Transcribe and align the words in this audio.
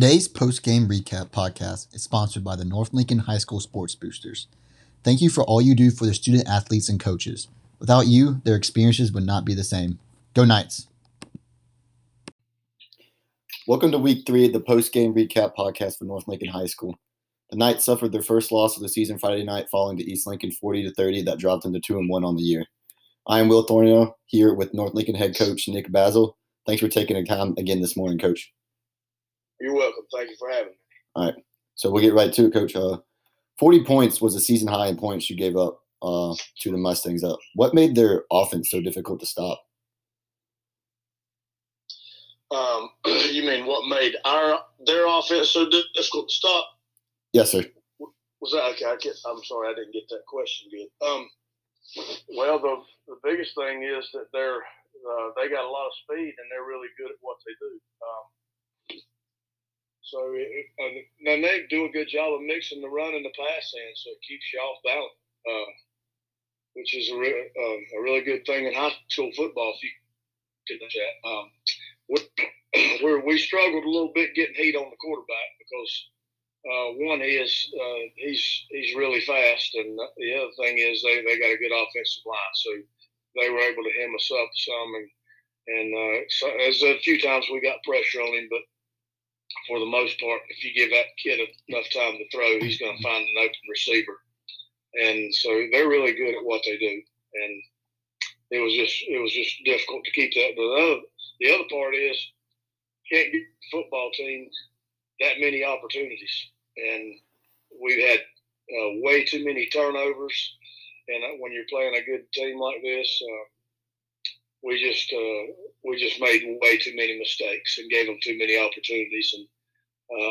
Today's 0.00 0.28
post 0.28 0.62
game 0.62 0.86
recap 0.86 1.30
podcast 1.30 1.92
is 1.92 2.04
sponsored 2.04 2.44
by 2.44 2.54
the 2.54 2.64
North 2.64 2.94
Lincoln 2.94 3.18
High 3.18 3.38
School 3.38 3.58
Sports 3.58 3.96
Boosters. 3.96 4.46
Thank 5.02 5.20
you 5.20 5.28
for 5.28 5.42
all 5.42 5.60
you 5.60 5.74
do 5.74 5.90
for 5.90 6.06
the 6.06 6.14
student 6.14 6.46
athletes 6.46 6.88
and 6.88 7.00
coaches. 7.00 7.48
Without 7.80 8.06
you, 8.06 8.40
their 8.44 8.54
experiences 8.54 9.10
would 9.10 9.26
not 9.26 9.44
be 9.44 9.54
the 9.54 9.64
same. 9.64 9.98
Go 10.34 10.44
Knights! 10.44 10.86
Welcome 13.66 13.90
to 13.90 13.98
week 13.98 14.24
three 14.24 14.46
of 14.46 14.52
the 14.52 14.60
post 14.60 14.92
game 14.92 15.14
recap 15.14 15.56
podcast 15.56 15.98
for 15.98 16.04
North 16.04 16.28
Lincoln 16.28 16.50
High 16.50 16.66
School. 16.66 16.96
The 17.50 17.56
Knights 17.56 17.84
suffered 17.84 18.12
their 18.12 18.22
first 18.22 18.52
loss 18.52 18.76
of 18.76 18.84
the 18.84 18.88
season 18.88 19.18
Friday 19.18 19.42
night, 19.42 19.66
falling 19.68 19.96
to 19.96 20.08
East 20.08 20.28
Lincoln 20.28 20.52
40 20.52 20.84
to 20.84 20.94
30. 20.94 21.22
That 21.22 21.40
dropped 21.40 21.64
them 21.64 21.72
to 21.72 21.80
2 21.80 21.98
and 21.98 22.08
1 22.08 22.24
on 22.24 22.36
the 22.36 22.42
year. 22.44 22.64
I 23.26 23.40
am 23.40 23.48
Will 23.48 23.64
Thornhill 23.64 24.16
here 24.26 24.54
with 24.54 24.72
North 24.72 24.94
Lincoln 24.94 25.16
head 25.16 25.36
coach 25.36 25.66
Nick 25.66 25.90
Basil. 25.90 26.36
Thanks 26.68 26.82
for 26.82 26.88
taking 26.88 27.16
the 27.16 27.24
time 27.24 27.56
again 27.58 27.80
this 27.80 27.96
morning, 27.96 28.20
coach. 28.20 28.52
You're 29.60 29.74
welcome. 29.74 30.04
Thank 30.14 30.30
you 30.30 30.36
for 30.38 30.50
having 30.50 30.68
me. 30.68 30.78
All 31.14 31.24
right. 31.26 31.34
So 31.74 31.90
we'll 31.90 32.02
get 32.02 32.14
right 32.14 32.32
to 32.32 32.46
it, 32.46 32.52
coach. 32.52 32.74
Uh, 32.74 32.98
40 33.58 33.84
points 33.84 34.20
was 34.20 34.34
a 34.34 34.40
season 34.40 34.68
high 34.68 34.86
in 34.88 34.96
points 34.96 35.28
you 35.28 35.36
gave 35.36 35.56
up 35.56 35.80
uh, 36.02 36.34
to 36.60 36.70
the 36.70 36.76
Mustangs. 36.76 37.24
Uh, 37.24 37.36
what 37.54 37.74
made 37.74 37.94
their 37.94 38.24
offense 38.30 38.70
so 38.70 38.80
difficult 38.80 39.20
to 39.20 39.26
stop? 39.26 39.60
Um, 42.50 42.90
you 43.30 43.42
mean 43.42 43.66
what 43.66 43.88
made 43.88 44.16
our 44.24 44.60
their 44.86 45.06
offense 45.06 45.50
so 45.50 45.68
difficult 45.68 46.28
to 46.28 46.34
stop? 46.34 46.66
Yes, 47.32 47.52
sir. 47.52 47.64
Was 48.40 48.52
that 48.52 48.64
okay? 48.74 48.86
I 48.86 48.96
get, 48.96 49.14
I'm 49.26 49.42
sorry, 49.44 49.68
I 49.68 49.74
didn't 49.74 49.92
get 49.92 50.08
that 50.10 50.24
question 50.26 50.68
good. 50.70 51.06
Um, 51.06 51.28
well, 52.36 52.58
the 52.58 52.76
the 53.08 53.18
biggest 53.24 53.54
thing 53.56 53.82
is 53.82 54.08
that 54.14 54.30
they're 54.32 54.62
uh, 54.62 55.28
they 55.36 55.50
got 55.50 55.66
a 55.66 55.70
lot 55.70 55.86
of 55.86 55.98
speed 56.04 56.34
and 56.38 56.46
they're 56.50 56.68
really 56.68 56.88
good 56.96 57.10
at 57.10 57.20
what 57.20 57.36
they 57.44 57.52
do. 57.58 57.72
Um, 58.00 58.24
so 60.10 60.32
it, 60.34 60.66
uh, 60.80 61.30
and 61.30 61.44
they 61.44 61.66
do 61.68 61.84
a 61.84 61.92
good 61.92 62.08
job 62.08 62.32
of 62.34 62.42
mixing 62.42 62.80
the 62.80 62.88
run 62.88 63.14
and 63.14 63.24
the 63.24 63.32
pass 63.36 63.72
in, 63.74 63.92
so 63.94 64.10
it 64.10 64.26
keeps 64.26 64.52
you 64.52 64.58
off 64.60 64.82
balance, 64.84 65.20
uh, 65.48 65.70
which 66.74 66.96
is 66.96 67.10
a, 67.10 67.16
re- 67.16 67.50
um, 67.60 67.80
a 67.98 68.02
really 68.02 68.22
good 68.22 68.44
thing 68.46 68.66
in 68.66 68.74
high 68.74 68.92
school 69.08 69.30
football. 69.36 69.74
If 69.76 69.82
you 69.82 69.90
do 70.68 70.78
that, 70.80 71.28
um, 71.28 71.46
where 73.02 73.20
we 73.26 73.38
struggled 73.38 73.84
a 73.84 73.90
little 73.90 74.12
bit 74.14 74.34
getting 74.34 74.54
heat 74.54 74.76
on 74.76 74.90
the 74.90 74.96
quarterback 74.96 75.50
because 75.58 75.92
uh, 76.64 76.88
one 77.04 77.20
is 77.22 77.52
uh, 77.72 78.02
he's 78.16 78.66
he's 78.70 78.96
really 78.96 79.20
fast, 79.20 79.74
and 79.74 79.98
the 80.16 80.34
other 80.34 80.52
thing 80.58 80.78
is 80.78 81.02
they, 81.02 81.22
they 81.22 81.38
got 81.38 81.54
a 81.54 81.60
good 81.60 81.72
offensive 81.72 82.24
line, 82.26 82.54
so 82.54 82.70
they 83.36 83.50
were 83.50 83.60
able 83.60 83.84
to 83.84 83.96
hem 84.00 84.14
us 84.14 84.30
up 84.32 84.50
some, 84.56 84.90
and 84.96 85.08
and 85.68 85.88
uh, 85.94 86.20
so, 86.28 86.48
as 86.66 86.82
a 86.82 86.98
few 87.00 87.20
times 87.20 87.46
we 87.52 87.60
got 87.60 87.82
pressure 87.84 88.20
on 88.20 88.34
him, 88.34 88.48
but 88.50 88.60
for 89.66 89.78
the 89.78 89.86
most 89.86 90.20
part, 90.20 90.40
if 90.48 90.62
you 90.64 90.74
give 90.74 90.90
that 90.90 91.16
kid 91.22 91.40
enough 91.68 91.90
time 91.92 92.18
to 92.18 92.28
throw, 92.30 92.58
he's 92.60 92.78
going 92.78 92.96
to 92.96 93.02
find 93.02 93.24
an 93.24 93.42
open 93.42 93.68
receiver, 93.70 94.20
and 94.94 95.34
so 95.34 95.48
they're 95.72 95.88
really 95.88 96.12
good 96.12 96.36
at 96.36 96.44
what 96.44 96.62
they 96.64 96.76
do, 96.78 97.02
and 97.34 97.62
it 98.50 98.60
was 98.60 98.72
just 98.74 99.04
it 99.08 99.20
was 99.20 99.32
just 99.32 99.64
difficult 99.64 100.04
to 100.04 100.12
keep 100.12 100.32
that. 100.34 100.52
But 100.56 100.62
the 100.62 100.82
other, 100.82 101.00
the 101.40 101.54
other 101.54 101.68
part 101.70 101.94
is 101.94 102.16
can't 103.10 103.32
get 103.32 103.42
football 103.72 104.10
teams 104.14 104.54
that 105.20 105.40
many 105.40 105.64
opportunities, 105.64 106.50
and 106.76 107.14
we've 107.82 108.06
had 108.06 108.20
uh, 108.20 109.00
way 109.02 109.24
too 109.24 109.44
many 109.44 109.66
turnovers. 109.66 110.56
And 111.08 111.24
uh, 111.24 111.36
when 111.38 111.52
you're 111.52 111.64
playing 111.70 111.94
a 111.94 112.04
good 112.04 112.30
team 112.32 112.58
like 112.58 112.82
this, 112.82 113.22
uh, 113.24 113.44
we 114.62 114.80
just 114.80 115.12
uh, 115.12 115.52
we 115.84 115.96
just 115.96 116.20
made 116.20 116.58
way 116.60 116.78
too 116.78 116.94
many 116.94 117.18
mistakes 117.18 117.78
and 117.78 117.90
gave 117.90 118.06
them 118.06 118.18
too 118.22 118.36
many 118.38 118.58
opportunities. 118.58 119.34
And 119.36 119.46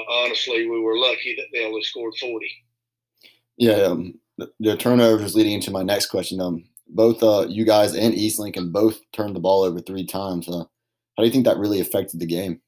honestly, 0.09 0.67
we 0.67 0.79
were 0.79 0.97
lucky 0.97 1.35
that 1.37 1.47
they 1.53 1.65
only 1.65 1.83
scored 1.83 2.13
40. 2.19 2.49
Yeah, 3.57 3.73
um, 3.73 4.19
the, 4.37 4.51
the 4.59 4.77
turnovers 4.77 5.35
leading 5.35 5.53
into 5.53 5.71
my 5.71 5.83
next 5.83 6.07
question. 6.07 6.39
Um, 6.39 6.65
both 6.89 7.21
uh, 7.21 7.45
you 7.49 7.65
guys 7.65 7.95
and 7.95 8.13
East 8.13 8.39
Lincoln 8.39 8.71
both 8.71 8.99
turned 9.11 9.35
the 9.35 9.39
ball 9.39 9.63
over 9.63 9.79
three 9.79 10.05
times. 10.05 10.47
Uh, 10.47 10.63
how 10.63 11.23
do 11.23 11.25
you 11.25 11.31
think 11.31 11.45
that 11.45 11.57
really 11.57 11.81
affected 11.81 12.19
the 12.19 12.25
game? 12.25 12.61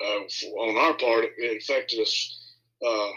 Uh, 0.00 0.60
on 0.60 0.76
our 0.76 0.96
part, 0.96 1.26
it 1.38 1.62
affected 1.62 2.00
us 2.00 2.54
uh, 2.84 3.10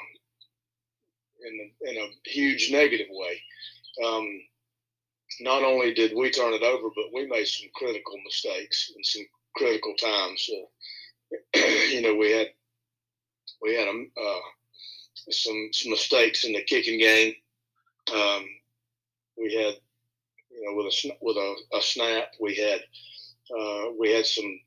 in, 1.45 1.71
a, 1.85 1.89
in 1.89 1.97
a 1.97 2.29
huge 2.29 2.71
negative 2.71 3.07
way. 3.09 3.41
Um, 4.05 4.27
not 5.39 5.63
only 5.63 5.93
did 5.93 6.15
we 6.15 6.29
turn 6.29 6.53
it 6.53 6.63
over, 6.63 6.89
but 6.95 7.13
we 7.13 7.25
made 7.25 7.47
some 7.47 7.69
critical 7.75 8.17
mistakes 8.23 8.91
and 8.95 9.05
some 9.05 9.23
critical 9.55 9.93
times. 9.95 10.49
You 11.53 12.01
know, 12.01 12.15
we 12.15 12.31
had 12.31 12.47
we 13.61 13.75
had 13.75 13.87
um, 13.87 14.09
uh, 14.19 14.39
some 15.29 15.69
some 15.71 15.91
mistakes 15.91 16.43
in 16.45 16.53
the 16.53 16.63
kicking 16.63 16.99
game. 16.99 17.33
Um, 18.13 18.45
we 19.37 19.53
had, 19.53 19.75
you 20.49 20.63
know, 20.63 20.75
with 20.75 20.87
a 20.87 21.17
with 21.21 21.37
a, 21.37 21.77
a 21.77 21.81
snap, 21.81 22.29
we 22.39 22.55
had 22.55 22.79
uh, 23.57 23.91
we 23.99 24.11
had 24.11 24.25
some 24.25 24.59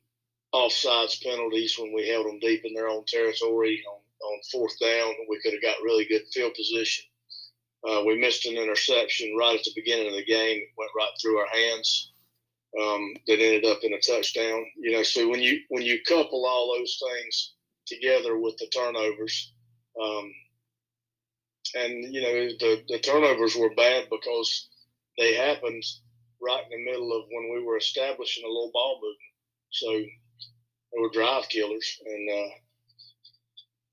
offsides 0.53 1.21
penalties 1.21 1.77
when 1.77 1.93
we 1.93 2.07
held 2.07 2.25
them 2.25 2.39
deep 2.39 2.61
in 2.63 2.73
their 2.73 2.87
own 2.87 3.03
territory 3.05 3.83
on, 3.89 3.99
on 4.27 4.41
fourth 4.51 4.79
down. 4.79 5.13
We 5.29 5.39
could 5.41 5.53
have 5.53 5.61
got 5.61 5.83
really 5.83 6.05
good 6.05 6.23
field 6.33 6.53
position. 6.53 7.05
Uh, 7.87 8.03
we 8.05 8.19
missed 8.19 8.45
an 8.45 8.57
interception 8.57 9.35
right 9.37 9.57
at 9.57 9.63
the 9.63 9.73
beginning 9.75 10.07
of 10.07 10.13
the 10.13 10.25
game. 10.25 10.57
It 10.57 10.69
went 10.77 10.91
right 10.97 11.11
through 11.21 11.37
our 11.37 11.47
hands. 11.47 12.13
Um, 12.81 13.13
that 13.27 13.39
ended 13.39 13.65
up 13.65 13.79
in 13.83 13.93
a 13.93 13.99
touchdown. 13.99 14.65
You 14.77 14.93
know, 14.93 15.03
so 15.03 15.29
when 15.29 15.41
you 15.41 15.61
when 15.69 15.83
you 15.83 15.99
couple 16.07 16.45
all 16.45 16.75
those 16.77 16.99
things 17.01 17.53
together 17.87 18.37
with 18.37 18.57
the 18.57 18.67
turnovers, 18.67 19.53
um, 20.01 20.31
and 21.75 22.13
you 22.13 22.21
know 22.21 22.47
the 22.59 22.83
the 22.89 22.99
turnovers 22.99 23.55
were 23.55 23.73
bad 23.75 24.07
because 24.09 24.69
they 25.17 25.35
happened 25.35 25.83
right 26.41 26.63
in 26.71 26.85
the 26.85 26.91
middle 26.91 27.11
of 27.17 27.25
when 27.31 27.51
we 27.53 27.63
were 27.63 27.77
establishing 27.77 28.43
a 28.43 28.47
little 28.47 28.71
ball 28.73 28.95
movement. 29.01 29.17
So 29.71 29.91
they 29.91 31.01
were 31.01 31.09
drive 31.11 31.49
killers, 31.49 31.99
and 32.05 32.29
uh, 32.31 32.51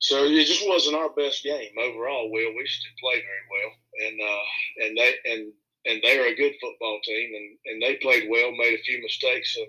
so 0.01 0.25
it 0.25 0.45
just 0.47 0.69
wasn't 0.69 0.97
our 0.97 1.11
best 1.15 1.45
game 1.45 1.73
overall. 1.81 2.31
Will 2.31 2.55
we 2.55 2.65
just 2.65 2.83
didn't 2.85 3.01
play 3.01 3.23
very 3.23 3.47
well, 3.53 3.73
and 4.07 4.21
uh, 4.23 4.87
and 4.87 4.99
they 4.99 5.33
and 5.33 5.53
and 5.87 6.01
they 6.03 6.19
are 6.19 6.27
a 6.27 6.37
good 6.37 6.55
football 6.61 7.01
team, 7.05 7.31
and, 7.35 7.59
and 7.67 7.83
they 7.83 7.97
played 7.97 8.29
well, 8.31 8.53
made 8.53 8.75
a 8.75 8.83
few 8.83 9.03
mistakes, 9.03 9.57
of, 9.61 9.69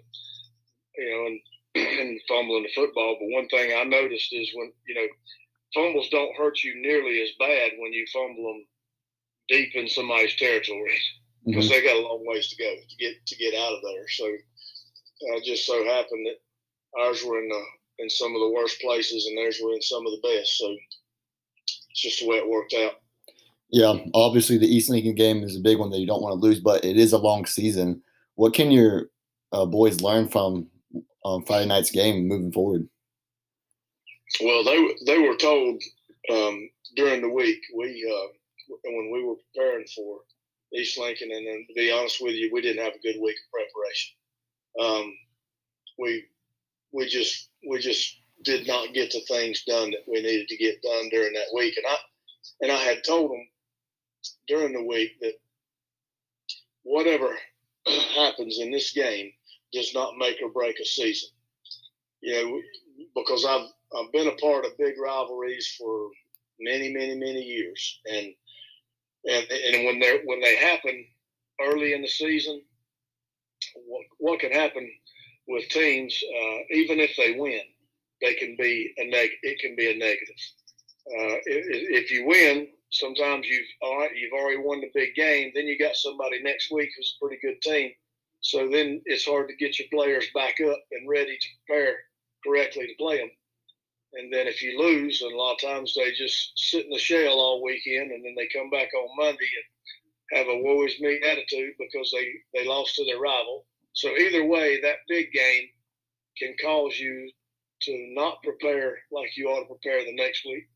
you 0.97 1.09
know, 1.09 1.25
and, 1.25 1.39
and 1.99 2.19
fumbling 2.27 2.63
the 2.63 2.69
football. 2.75 3.17
But 3.19 3.33
one 3.33 3.47
thing 3.47 3.73
I 3.75 3.83
noticed 3.83 4.29
is 4.31 4.51
when 4.53 4.71
you 4.87 4.95
know 4.95 5.07
fumbles 5.73 6.09
don't 6.09 6.35
hurt 6.37 6.63
you 6.63 6.79
nearly 6.81 7.21
as 7.21 7.29
bad 7.39 7.71
when 7.79 7.93
you 7.93 8.05
fumble 8.13 8.43
them 8.43 8.65
deep 9.49 9.75
in 9.75 9.89
somebody's 9.89 10.35
territory 10.35 10.97
because 11.45 11.65
mm-hmm. 11.65 11.73
they 11.73 11.83
got 11.83 11.97
a 11.97 12.07
long 12.07 12.23
ways 12.25 12.49
to 12.49 12.55
go 12.55 12.73
to 12.73 12.95
get 12.97 13.25
to 13.25 13.35
get 13.35 13.55
out 13.55 13.73
of 13.73 13.81
there. 13.81 14.07
So 14.09 14.25
uh, 14.25 15.39
just 15.43 15.65
so 15.65 15.83
happened 15.85 16.27
that 16.27 17.01
ours 17.01 17.23
were 17.23 17.41
in 17.41 17.49
the, 17.49 17.63
in 17.99 18.09
some 18.09 18.33
of 18.35 18.41
the 18.41 18.53
worst 18.53 18.79
places, 18.81 19.25
and 19.25 19.37
theirs 19.37 19.59
were 19.63 19.73
in 19.73 19.81
some 19.81 20.05
of 20.05 20.11
the 20.11 20.21
best. 20.27 20.57
So 20.57 20.75
it's 21.89 22.01
just 22.01 22.19
the 22.19 22.27
way 22.27 22.37
it 22.37 22.49
worked 22.49 22.73
out. 22.73 22.93
Yeah, 23.73 23.95
obviously 24.13 24.59
the 24.59 24.67
East 24.67 24.91
Lincoln 24.91 25.15
game 25.15 25.43
is 25.43 25.57
a 25.57 25.59
big 25.59 25.79
one 25.79 25.89
that 25.89 25.97
you 25.97 26.05
don't 26.05 26.21
want 26.21 26.39
to 26.39 26.45
lose, 26.47 26.59
but 26.59 26.85
it 26.85 26.95
is 26.95 27.11
a 27.11 27.17
long 27.17 27.47
season. 27.47 28.03
What 28.35 28.53
can 28.53 28.69
your 28.69 29.09
uh, 29.51 29.65
boys 29.65 29.99
learn 29.99 30.29
from 30.29 30.67
um, 31.25 31.43
Friday 31.43 31.65
night's 31.65 31.89
game 31.89 32.27
moving 32.27 32.51
forward? 32.51 32.87
Well, 34.43 34.63
they 34.63 34.95
they 35.07 35.17
were 35.17 35.35
told 35.35 35.81
um, 36.31 36.69
during 36.95 37.21
the 37.21 37.29
week 37.29 37.57
we 37.75 38.07
uh, 38.07 38.27
when 38.83 39.11
we 39.11 39.23
were 39.23 39.37
preparing 39.51 39.87
for 39.95 40.19
East 40.75 40.99
Lincoln, 40.99 41.31
and 41.31 41.47
then 41.47 41.65
to 41.67 41.73
be 41.73 41.91
honest 41.91 42.17
with 42.21 42.35
you, 42.35 42.51
we 42.53 42.61
didn't 42.61 42.83
have 42.83 42.93
a 42.93 42.99
good 42.99 43.19
week 43.19 43.37
of 43.37 43.51
preparation. 43.51 44.15
Um, 45.03 45.13
we 45.97 46.25
we 46.91 47.07
just 47.07 47.49
we 47.67 47.79
just 47.79 48.19
did 48.43 48.67
not 48.67 48.93
get 48.93 49.11
the 49.11 49.21
things 49.27 49.63
done 49.63 49.89
that 49.89 50.05
we 50.07 50.21
needed 50.21 50.47
to 50.49 50.57
get 50.57 50.83
done 50.83 51.09
during 51.09 51.33
that 51.33 51.51
week, 51.55 51.75
and 51.75 51.87
I 51.87 51.95
and 52.61 52.71
I 52.71 52.77
had 52.77 53.03
told 53.03 53.31
them 53.31 53.47
during 54.47 54.73
the 54.73 54.83
week 54.83 55.11
that 55.21 55.33
whatever 56.83 57.29
happens 58.15 58.59
in 58.59 58.71
this 58.71 58.91
game 58.91 59.31
does 59.73 59.93
not 59.93 60.17
make 60.17 60.37
or 60.41 60.49
break 60.49 60.79
a 60.79 60.85
season. 60.85 61.29
You 62.21 62.33
know, 62.33 62.61
because 63.15 63.45
I've 63.45 63.67
I've 63.95 64.11
been 64.11 64.27
a 64.27 64.35
part 64.35 64.65
of 64.65 64.77
big 64.77 64.95
rivalries 64.99 65.75
for 65.77 66.09
many, 66.59 66.91
many, 66.93 67.15
many 67.15 67.41
years, 67.41 67.99
and 68.05 68.33
and 69.29 69.45
and 69.51 69.85
when 69.85 69.99
they 69.99 70.21
when 70.25 70.41
they 70.41 70.55
happen 70.55 71.05
early 71.61 71.93
in 71.93 72.01
the 72.01 72.07
season, 72.07 72.61
what 73.85 74.05
what 74.19 74.39
can 74.39 74.51
happen 74.51 74.89
with 75.47 75.67
teams, 75.69 76.21
uh, 76.23 76.57
even 76.71 76.99
if 76.99 77.15
they 77.17 77.37
win, 77.37 77.61
they 78.21 78.33
can 78.35 78.55
be 78.57 78.93
a 78.97 79.05
neg- 79.09 79.39
It 79.43 79.59
can 79.59 79.75
be 79.75 79.91
a 79.91 79.97
negative. 79.97 80.35
Uh, 81.07 81.35
if, 81.45 82.05
if 82.05 82.11
you 82.11 82.25
win, 82.25 82.67
sometimes 82.93 83.47
you've 83.47 83.67
all 83.81 83.97
right, 83.97 84.15
you've 84.15 84.33
already 84.33 84.57
won 84.57 84.79
the 84.79 84.91
big 84.93 85.15
game. 85.15 85.51
Then 85.53 85.65
you 85.65 85.77
got 85.77 85.95
somebody 85.95 86.41
next 86.41 86.71
week 86.71 86.89
who's 86.95 87.17
a 87.17 87.25
pretty 87.25 87.41
good 87.41 87.61
team. 87.61 87.91
So 88.41 88.69
then 88.69 89.01
it's 89.05 89.25
hard 89.25 89.47
to 89.49 89.55
get 89.55 89.79
your 89.79 89.87
players 89.91 90.27
back 90.33 90.55
up 90.61 90.79
and 90.91 91.09
ready 91.09 91.37
to 91.37 91.47
prepare 91.65 91.95
correctly 92.45 92.87
to 92.87 92.93
play 92.99 93.17
them. 93.17 93.31
And 94.13 94.31
then 94.31 94.47
if 94.47 94.61
you 94.61 94.77
lose, 94.77 95.21
and 95.21 95.33
a 95.33 95.37
lot 95.37 95.53
of 95.53 95.61
times 95.61 95.95
they 95.95 96.11
just 96.11 96.51
sit 96.55 96.85
in 96.85 96.91
the 96.91 96.99
shell 96.99 97.39
all 97.39 97.63
weekend, 97.63 98.11
and 98.11 98.23
then 98.23 98.35
they 98.37 98.47
come 98.53 98.69
back 98.69 98.89
on 98.93 99.17
Monday 99.17 99.49
and 100.31 100.39
have 100.39 100.47
a 100.47 100.61
woe 100.61 100.85
is 100.85 100.99
me 100.99 101.19
attitude 101.25 101.73
because 101.79 102.13
they, 102.13 102.27
they 102.53 102.67
lost 102.67 102.95
to 102.95 103.05
their 103.05 103.19
rival. 103.19 103.65
So 103.93 104.09
either 104.09 104.45
way, 104.45 104.81
that 104.81 104.97
big 105.07 105.31
game 105.31 105.69
can 106.37 106.53
cause 106.61 106.99
you 106.99 107.31
to 107.83 108.13
not 108.13 108.43
prepare 108.43 108.97
like 109.11 109.35
you 109.35 109.47
ought 109.47 109.61
to 109.61 109.73
prepare 109.73 110.03
the 110.05 110.15
next 110.15 110.45
week. 110.45 110.67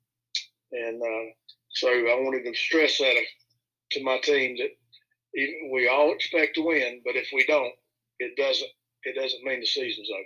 And 0.71 1.01
uh, 1.01 1.31
so 1.79 1.89
I 1.89 2.19
wanted 2.21 2.43
to 2.45 2.57
stress 2.57 2.97
that 2.97 3.15
to 3.91 4.03
my 4.03 4.19
team 4.23 4.57
that 4.57 4.69
even, 5.35 5.71
we 5.71 5.87
all 5.87 6.11
expect 6.11 6.55
to 6.55 6.65
win, 6.65 7.01
but 7.05 7.15
if 7.15 7.29
we 7.33 7.45
don't, 7.45 7.73
it 8.19 8.35
doesn't 8.35 8.69
it 9.03 9.15
doesn't 9.15 9.43
mean 9.43 9.59
the 9.59 9.65
season's 9.65 10.09
over. 10.09 10.23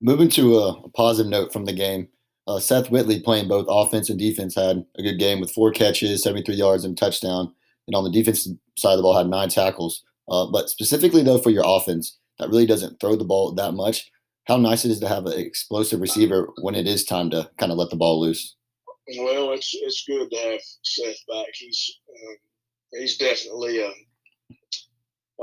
Moving 0.00 0.30
to 0.30 0.58
a, 0.58 0.68
a 0.84 0.88
positive 0.90 1.30
note 1.30 1.52
from 1.52 1.66
the 1.66 1.72
game, 1.72 2.08
uh, 2.46 2.58
Seth 2.58 2.90
Whitley 2.90 3.20
playing 3.20 3.48
both 3.48 3.66
offense 3.68 4.08
and 4.08 4.18
defense 4.18 4.54
had 4.54 4.84
a 4.96 5.02
good 5.02 5.18
game 5.18 5.40
with 5.40 5.50
four 5.50 5.70
catches, 5.70 6.22
73 6.22 6.54
yards, 6.54 6.84
and 6.84 6.96
touchdown. 6.96 7.52
And 7.86 7.94
on 7.94 8.04
the 8.04 8.10
defensive 8.10 8.56
side 8.78 8.92
of 8.92 8.98
the 8.98 9.02
ball, 9.02 9.16
had 9.16 9.28
nine 9.28 9.50
tackles. 9.50 10.02
Uh, 10.28 10.46
but 10.46 10.70
specifically 10.70 11.22
though 11.22 11.38
for 11.38 11.50
your 11.50 11.64
offense, 11.66 12.16
that 12.38 12.48
really 12.48 12.66
doesn't 12.66 13.00
throw 13.00 13.16
the 13.16 13.24
ball 13.24 13.52
that 13.52 13.72
much. 13.72 14.10
How 14.46 14.56
nice 14.56 14.84
it 14.84 14.90
is 14.90 15.00
to 15.00 15.08
have 15.08 15.26
an 15.26 15.38
explosive 15.38 16.00
receiver 16.00 16.48
when 16.62 16.74
it 16.74 16.86
is 16.86 17.04
time 17.04 17.28
to 17.30 17.50
kind 17.58 17.70
of 17.70 17.78
let 17.78 17.90
the 17.90 17.96
ball 17.96 18.20
loose. 18.20 18.56
Well, 19.08 19.52
it's 19.52 19.70
it's 19.74 20.04
good 20.06 20.30
to 20.30 20.36
have 20.36 20.60
Seth 20.82 21.26
back. 21.28 21.48
He's 21.54 21.98
uh, 22.08 22.34
he's 22.92 23.16
definitely 23.16 23.80
a 23.80 23.90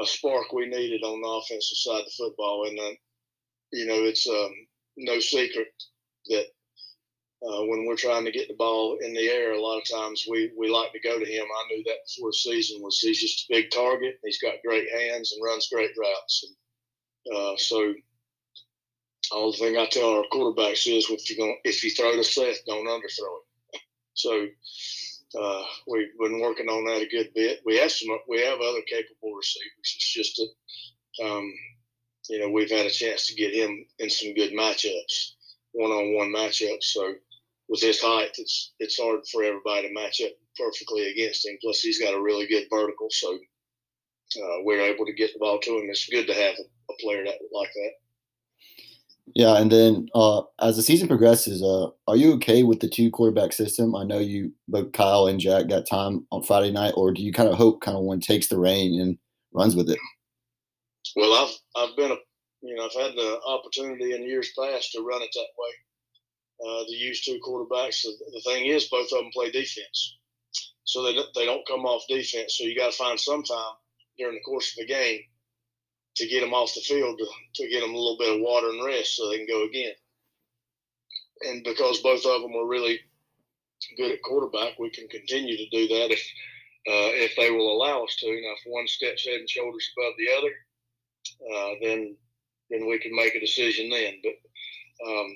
a 0.01 0.05
spark 0.05 0.53
we 0.53 0.67
needed 0.67 1.03
on 1.03 1.21
the 1.21 1.27
offensive 1.27 1.77
side 1.77 1.99
of 1.99 2.05
the 2.05 2.11
football, 2.17 2.67
and 2.67 2.79
uh, 2.79 2.95
you 3.73 3.85
know 3.87 4.03
it's 4.03 4.27
um, 4.29 4.51
no 4.97 5.19
secret 5.19 5.67
that 6.29 6.45
uh, 7.43 7.63
when 7.65 7.85
we're 7.85 7.95
trying 7.95 8.25
to 8.25 8.31
get 8.31 8.47
the 8.47 8.55
ball 8.55 8.97
in 9.01 9.13
the 9.13 9.29
air, 9.29 9.53
a 9.53 9.61
lot 9.61 9.79
of 9.79 9.89
times 9.89 10.25
we, 10.29 10.51
we 10.57 10.69
like 10.69 10.91
to 10.93 10.99
go 10.99 11.19
to 11.19 11.25
him. 11.25 11.45
I 11.45 11.73
knew 11.73 11.83
that 11.83 11.97
before 12.05 12.29
the 12.29 12.33
season 12.33 12.81
was 12.81 12.99
he's 12.99 13.21
just 13.21 13.45
a 13.49 13.53
big 13.53 13.71
target. 13.71 14.19
He's 14.23 14.41
got 14.41 14.55
great 14.65 14.87
hands 14.91 15.33
and 15.33 15.43
runs 15.43 15.69
great 15.71 15.91
routes. 15.99 16.45
And, 17.27 17.37
uh, 17.37 17.57
so 17.57 17.93
all 19.31 19.51
the 19.51 19.57
thing 19.57 19.77
I 19.77 19.85
tell 19.87 20.09
our 20.17 20.23
quarterbacks 20.31 20.87
is 20.87 21.09
if 21.09 21.29
you 21.29 21.37
going 21.37 21.57
if 21.63 21.83
you 21.83 21.91
throw 21.91 22.15
to 22.15 22.23
Seth, 22.23 22.65
don't 22.65 22.87
underthrow 22.87 23.37
it. 23.37 23.46
So 24.17 24.47
uh, 25.39 25.63
we've 25.87 26.17
been 26.19 26.41
working 26.41 26.69
on 26.69 26.85
that 26.85 27.03
a 27.03 27.07
good 27.07 27.29
bit. 27.35 27.61
We 27.65 27.77
have 27.77 27.91
some 27.91 28.17
we 28.27 28.41
have 28.41 28.59
other 28.59 28.81
capable 28.89 29.35
receivers. 29.35 29.69
It's 29.83 30.13
just 30.13 30.41
that 30.41 31.25
um, 31.25 31.53
you 32.29 32.39
know 32.39 32.49
we've 32.49 32.71
had 32.71 32.87
a 32.87 32.91
chance 32.91 33.27
to 33.27 33.35
get 33.35 33.53
him 33.53 33.85
in 33.99 34.09
some 34.09 34.33
good 34.33 34.53
matchups, 34.53 35.33
one 35.73 35.91
on 35.91 36.15
one 36.15 36.33
matchups. 36.33 36.83
So 36.83 37.13
with 37.69 37.81
his 37.81 38.01
height, 38.01 38.31
it's 38.37 38.73
it's 38.79 38.99
hard 38.99 39.19
for 39.31 39.43
everybody 39.43 39.87
to 39.87 39.93
match 39.93 40.21
up 40.25 40.31
perfectly 40.57 41.11
against 41.11 41.45
him. 41.45 41.57
Plus, 41.61 41.81
he's 41.81 42.01
got 42.01 42.15
a 42.15 42.21
really 42.21 42.47
good 42.47 42.65
vertical, 42.71 43.09
so 43.11 43.35
uh, 43.35 44.63
we're 44.63 44.81
able 44.81 45.05
to 45.05 45.13
get 45.13 45.31
the 45.33 45.39
ball 45.39 45.59
to 45.59 45.77
him. 45.77 45.89
It's 45.89 46.09
good 46.09 46.25
to 46.25 46.33
have 46.33 46.55
a, 46.55 46.93
a 46.93 46.95
player 46.99 47.23
that 47.23 47.37
like 47.51 47.71
that. 47.73 47.91
Yeah, 49.35 49.57
and 49.57 49.71
then 49.71 50.07
uh, 50.15 50.43
as 50.61 50.77
the 50.77 50.83
season 50.83 51.07
progresses, 51.07 51.61
uh, 51.61 51.87
are 52.07 52.15
you 52.15 52.33
okay 52.35 52.63
with 52.63 52.79
the 52.79 52.87
two 52.87 53.11
quarterback 53.11 53.53
system? 53.53 53.95
I 53.95 54.03
know 54.03 54.19
you, 54.19 54.53
both 54.67 54.93
Kyle 54.93 55.27
and 55.27 55.39
Jack, 55.39 55.67
got 55.67 55.85
time 55.85 56.25
on 56.31 56.43
Friday 56.43 56.71
night, 56.71 56.93
or 56.95 57.11
do 57.11 57.21
you 57.21 57.33
kind 57.33 57.49
of 57.49 57.55
hope 57.55 57.81
kind 57.81 57.97
of 57.97 58.03
one 58.03 58.19
takes 58.19 58.47
the 58.47 58.57
reign 58.57 58.99
and 58.99 59.17
runs 59.53 59.75
with 59.75 59.89
it? 59.89 59.99
Well, 61.15 61.33
I've 61.33 61.55
I've 61.75 61.95
been 61.97 62.11
a 62.11 62.17
you 62.61 62.75
know 62.75 62.85
I've 62.85 62.93
had 62.93 63.15
the 63.15 63.39
opportunity 63.47 64.13
in 64.13 64.23
years 64.23 64.51
past 64.57 64.91
to 64.93 65.01
run 65.01 65.21
it 65.21 65.29
that 65.33 65.47
way 65.57 66.69
uh, 66.69 66.85
to 66.85 66.95
use 66.95 67.21
two 67.21 67.39
quarterbacks. 67.45 68.03
The, 68.03 68.13
the, 68.33 68.41
thing 68.41 68.65
is, 68.67 68.87
both 68.87 69.11
of 69.11 69.19
them 69.19 69.29
play 69.33 69.51
defense, 69.51 70.17
so 70.85 71.03
they 71.03 71.15
they 71.35 71.45
don't 71.45 71.67
come 71.67 71.85
off 71.85 72.03
defense. 72.07 72.57
So 72.57 72.63
you 72.63 72.75
got 72.75 72.91
to 72.91 72.97
find 72.97 73.19
some 73.19 73.43
time 73.43 73.75
during 74.17 74.35
the 74.35 74.41
course 74.41 74.71
of 74.71 74.87
the 74.87 74.93
game 74.93 75.19
to 76.17 76.27
get 76.27 76.41
them 76.41 76.53
off 76.53 76.73
the 76.73 76.81
field 76.81 77.17
to, 77.17 77.25
to 77.55 77.69
get 77.69 77.81
them 77.81 77.93
a 77.93 77.97
little 77.97 78.17
bit 78.17 78.35
of 78.35 78.41
water 78.41 78.69
and 78.69 78.85
rest 78.85 79.15
so 79.15 79.29
they 79.29 79.37
can 79.37 79.47
go 79.47 79.65
again. 79.65 79.93
And 81.41 81.63
because 81.63 81.99
both 81.99 82.25
of 82.25 82.41
them 82.41 82.55
are 82.55 82.67
really 82.67 82.99
good 83.97 84.11
at 84.11 84.23
quarterback, 84.23 84.79
we 84.79 84.89
can 84.89 85.07
continue 85.07 85.57
to 85.57 85.69
do 85.69 85.87
that 85.87 86.11
if 86.11 86.19
uh, 86.87 87.11
if 87.19 87.35
they 87.35 87.51
will 87.51 87.75
allow 87.75 88.03
us 88.03 88.15
to. 88.15 88.27
Now, 88.27 88.53
if 88.53 88.61
one 88.65 88.87
steps 88.87 89.25
head 89.25 89.41
and 89.41 89.49
shoulders 89.49 89.91
above 89.97 90.13
the 90.17 90.29
other, 90.37 90.53
uh, 91.53 91.73
then 91.81 92.15
then 92.69 92.87
we 92.87 92.97
can 92.99 93.15
make 93.15 93.35
a 93.35 93.39
decision 93.39 93.89
then. 93.89 94.15
But 94.23 95.07
um, 95.07 95.35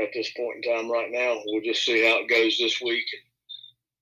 at 0.00 0.10
this 0.14 0.32
point 0.32 0.64
in 0.64 0.74
time 0.74 0.90
right 0.90 1.10
now. 1.10 1.40
We'll 1.44 1.62
just 1.62 1.84
see 1.84 2.04
how 2.04 2.20
it 2.20 2.28
goes 2.28 2.56
this 2.58 2.80
week. 2.80 3.04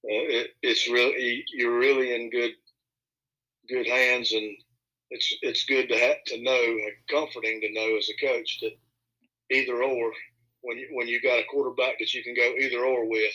Uh, 0.05 0.25
it, 0.29 0.51
it's 0.63 0.89
really 0.89 1.45
you're 1.53 1.79
really 1.79 2.15
in 2.15 2.31
good 2.31 2.53
good 3.69 3.87
hands, 3.87 4.33
and 4.33 4.57
it's 5.11 5.37
it's 5.43 5.65
good 5.65 5.89
to 5.89 5.99
have 5.99 6.23
to 6.27 6.43
know, 6.43 6.79
comforting 7.11 7.61
to 7.61 7.73
know 7.73 7.97
as 7.97 8.09
a 8.09 8.27
coach 8.27 8.59
that 8.63 8.73
either 9.51 9.83
or 9.83 10.13
when 10.63 10.79
you 10.79 10.89
when 10.93 11.09
you 11.09 11.21
got 11.21 11.39
a 11.39 11.45
quarterback 11.51 11.99
that 11.99 12.15
you 12.15 12.23
can 12.23 12.35
go 12.35 12.55
either 12.59 12.85
or 12.85 13.09
with, 13.09 13.35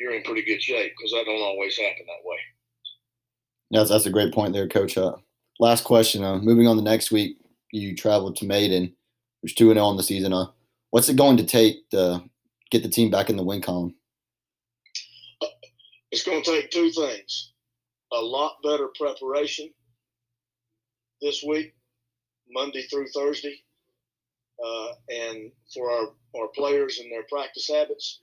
you're 0.00 0.14
in 0.14 0.22
pretty 0.22 0.42
good 0.42 0.62
shape 0.62 0.92
because 0.96 1.12
that 1.12 1.24
don't 1.26 1.42
always 1.42 1.76
happen 1.76 2.06
that 2.06 2.28
way. 2.28 2.38
Yes, 3.70 3.90
that's 3.90 4.06
a 4.06 4.10
great 4.10 4.32
point 4.32 4.54
there, 4.54 4.68
Coach. 4.68 4.96
Uh, 4.96 5.16
last 5.60 5.84
question. 5.84 6.24
Uh, 6.24 6.38
moving 6.38 6.66
on 6.66 6.76
the 6.76 6.82
next 6.82 7.12
week, 7.12 7.36
you 7.70 7.94
traveled 7.94 8.36
to 8.36 8.46
Maiden, 8.46 8.94
which 9.42 9.54
two 9.54 9.70
and 9.70 9.76
zero 9.76 9.86
oh 9.86 9.90
on 9.90 9.96
the 9.96 10.02
season. 10.02 10.32
Uh, 10.32 10.46
what's 10.90 11.10
it 11.10 11.16
going 11.16 11.36
to 11.36 11.44
take 11.44 11.88
to 11.90 12.22
get 12.70 12.82
the 12.82 12.88
team 12.88 13.10
back 13.10 13.28
in 13.28 13.36
the 13.36 13.44
win 13.44 13.60
column? 13.60 13.94
It's 16.10 16.22
going 16.22 16.42
to 16.42 16.50
take 16.50 16.70
two 16.70 16.90
things: 16.90 17.52
a 18.12 18.20
lot 18.20 18.56
better 18.62 18.88
preparation 18.98 19.68
this 21.20 21.42
week, 21.46 21.74
Monday 22.50 22.82
through 22.82 23.08
Thursday, 23.08 23.60
uh, 24.64 24.88
and 25.08 25.50
for 25.74 25.90
our, 25.90 26.08
our 26.36 26.48
players 26.54 26.98
and 26.98 27.10
their 27.10 27.24
practice 27.28 27.68
habits. 27.68 28.20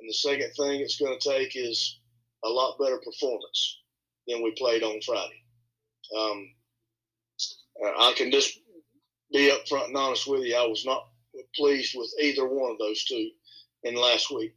And 0.00 0.08
the 0.08 0.14
second 0.14 0.52
thing 0.56 0.80
it's 0.80 1.00
going 1.00 1.18
to 1.18 1.30
take 1.30 1.52
is 1.54 2.00
a 2.44 2.48
lot 2.48 2.78
better 2.78 2.98
performance 2.98 3.78
than 4.26 4.42
we 4.42 4.52
played 4.52 4.82
on 4.82 5.00
Friday. 5.02 5.42
Um, 6.16 6.48
I 7.98 8.12
can 8.16 8.30
just 8.30 8.58
be 9.32 9.50
upfront 9.50 9.86
and 9.86 9.96
honest 9.96 10.26
with 10.26 10.42
you. 10.42 10.56
I 10.56 10.66
was 10.66 10.84
not 10.84 11.08
pleased 11.54 11.94
with 11.96 12.12
either 12.20 12.46
one 12.46 12.72
of 12.72 12.78
those 12.78 13.04
two 13.04 13.30
in 13.84 13.94
last 13.94 14.30
week, 14.30 14.54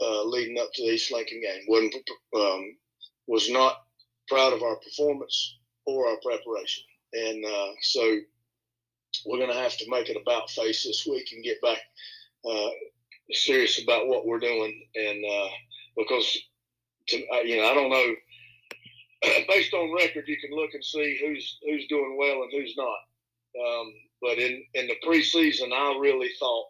uh, 0.00 0.24
leading 0.24 0.58
up 0.58 0.70
to 0.74 0.82
the 0.82 0.94
East 0.94 1.12
Lincoln 1.12 1.40
game. 1.40 1.62
wasn't 1.68 1.94
um, 2.36 2.76
was 3.26 3.48
not 3.50 3.76
proud 4.28 4.52
of 4.52 4.62
our 4.62 4.76
performance 4.76 5.58
or 5.86 6.08
our 6.08 6.16
preparation, 6.22 6.82
and 7.12 7.44
uh, 7.44 7.72
so 7.80 8.18
we're 9.26 9.38
going 9.38 9.50
to 9.52 9.62
have 9.62 9.76
to 9.78 9.90
make 9.90 10.08
it 10.08 10.20
about 10.20 10.50
face 10.50 10.84
this 10.84 11.06
week 11.06 11.28
and 11.32 11.44
get 11.44 11.60
back 11.60 11.78
uh, 12.48 12.70
serious 13.30 13.82
about 13.82 14.08
what 14.08 14.26
we're 14.26 14.38
doing, 14.38 14.86
and 14.94 15.24
uh, 15.24 15.48
because 15.96 16.38
to, 17.08 17.16
you 17.44 17.56
know 17.56 17.70
I 17.70 17.74
don't 17.74 17.90
know. 17.90 18.14
Based 19.48 19.72
on 19.72 19.94
record, 19.94 20.24
you 20.26 20.36
can 20.40 20.50
look 20.50 20.70
and 20.74 20.84
see 20.84 21.18
who's 21.24 21.58
who's 21.64 21.86
doing 21.88 22.16
well 22.18 22.42
and 22.42 22.50
who's 22.52 22.74
not. 22.76 22.98
Um, 23.60 23.92
but 24.20 24.38
in, 24.38 24.64
in 24.74 24.86
the 24.86 24.96
preseason, 25.06 25.72
I 25.72 25.98
really 25.98 26.30
thought 26.38 26.66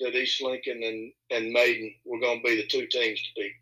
that 0.00 0.14
East 0.14 0.42
Lincoln 0.42 0.82
and, 0.82 1.12
and 1.30 1.52
Maiden 1.52 1.94
were 2.04 2.20
going 2.20 2.38
to 2.38 2.44
be 2.44 2.56
the 2.56 2.66
two 2.66 2.86
teams 2.86 3.20
to 3.20 3.40
beat. 3.40 3.52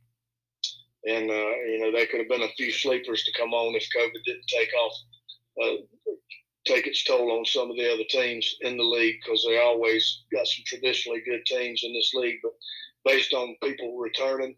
And, 1.07 1.31
uh, 1.31 1.57
you 1.69 1.79
know, 1.81 1.93
there 1.93 2.07
could 2.07 2.21
have 2.21 2.29
been 2.29 2.43
a 2.43 2.53
few 2.57 2.73
sleepers 2.73 3.23
to 3.25 3.39
come 3.39 3.53
on 3.53 3.75
if 3.75 3.87
COVID 3.95 4.25
didn't 4.25 4.47
take 4.49 4.73
off, 4.75 4.93
uh, 5.63 5.77
take 6.67 6.87
its 6.87 7.05
toll 7.05 7.31
on 7.39 7.45
some 7.45 7.71
of 7.71 7.77
the 7.77 7.93
other 7.93 8.05
teams 8.09 8.57
in 8.63 8.77
the 8.77 8.83
league 8.83 9.17
because 9.23 9.45
they 9.47 9.61
always 9.61 10.25
got 10.33 10.47
some 10.47 10.65
traditionally 10.67 11.23
good 11.27 11.45
teams 11.47 11.83
in 11.85 11.93
this 11.93 12.13
league. 12.15 12.39
But 12.43 12.53
based 13.05 13.33
on 13.35 13.57
people 13.63 13.99
returning 13.99 14.57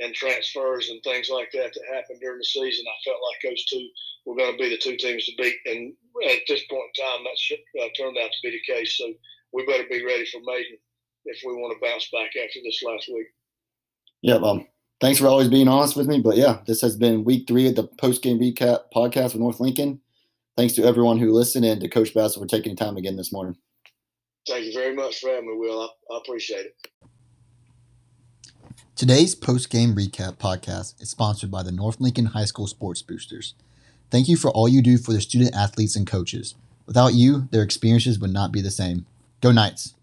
and 0.00 0.14
transfers 0.14 0.90
and 0.90 1.00
things 1.02 1.30
like 1.30 1.50
that 1.52 1.72
that 1.72 1.94
happened 1.94 2.20
during 2.20 2.38
the 2.38 2.44
season, 2.44 2.84
I 2.88 2.98
felt 3.04 3.20
like 3.22 3.50
those 3.50 3.64
two 3.66 3.88
were 4.26 4.36
going 4.36 4.52
to 4.52 4.58
be 4.58 4.70
the 4.70 4.78
two 4.78 4.96
teams 4.96 5.24
to 5.26 5.32
beat. 5.38 5.54
And 5.66 5.92
at 6.28 6.40
this 6.48 6.64
point 6.68 6.90
in 6.98 7.04
time, 7.04 7.24
that 7.24 7.82
uh, 7.82 7.88
turned 7.96 8.18
out 8.18 8.30
to 8.30 8.38
be 8.42 8.50
the 8.50 8.74
case. 8.74 8.98
So 8.98 9.12
we 9.52 9.64
better 9.66 9.84
be 9.88 10.04
ready 10.04 10.26
for 10.26 10.40
Maiden 10.44 10.78
if 11.26 11.38
we 11.46 11.54
want 11.54 11.74
to 11.74 11.86
bounce 11.86 12.08
back 12.12 12.30
after 12.36 12.58
this 12.64 12.82
last 12.84 13.08
week. 13.08 13.26
Yeah, 14.22 14.36
um, 14.36 14.66
thanks 15.00 15.20
for 15.20 15.26
always 15.28 15.48
being 15.48 15.68
honest 15.68 15.96
with 15.96 16.08
me. 16.08 16.20
But 16.20 16.36
yeah, 16.36 16.58
this 16.66 16.80
has 16.80 16.96
been 16.96 17.24
week 17.24 17.46
three 17.46 17.68
of 17.68 17.76
the 17.76 17.84
post 17.84 18.22
game 18.22 18.40
recap 18.40 18.84
podcast 18.94 19.32
with 19.32 19.40
North 19.40 19.60
Lincoln. 19.60 20.00
Thanks 20.56 20.74
to 20.74 20.84
everyone 20.84 21.18
who 21.18 21.32
listened 21.32 21.64
in 21.64 21.80
to 21.80 21.88
Coach 21.88 22.14
Bassel 22.14 22.38
for 22.38 22.46
taking 22.46 22.76
time 22.76 22.96
again 22.96 23.16
this 23.16 23.32
morning. 23.32 23.56
Thank 24.48 24.66
you 24.66 24.72
very 24.72 24.94
much 24.94 25.18
for 25.18 25.30
having 25.30 25.48
me, 25.48 25.56
Will. 25.56 25.80
I, 25.80 26.14
I 26.14 26.18
appreciate 26.18 26.66
it. 26.66 26.76
Today's 28.94 29.34
post 29.34 29.70
game 29.70 29.96
recap 29.96 30.36
podcast 30.36 31.00
is 31.02 31.10
sponsored 31.10 31.50
by 31.50 31.64
the 31.64 31.72
North 31.72 32.00
Lincoln 32.00 32.26
High 32.26 32.44
School 32.44 32.68
Sports 32.68 33.02
Boosters. 33.02 33.54
Thank 34.10 34.28
you 34.28 34.36
for 34.36 34.50
all 34.52 34.68
you 34.68 34.82
do 34.82 34.98
for 34.98 35.12
the 35.12 35.20
student 35.20 35.56
athletes 35.56 35.96
and 35.96 36.06
coaches. 36.06 36.54
Without 36.86 37.14
you, 37.14 37.48
their 37.50 37.62
experiences 37.62 38.20
would 38.20 38.32
not 38.32 38.52
be 38.52 38.60
the 38.60 38.70
same. 38.70 39.06
Go 39.40 39.50
Knights! 39.50 39.94